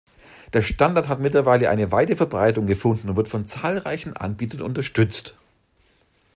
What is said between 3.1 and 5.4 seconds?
und wird von zahlreichen Anbietern unterstützt.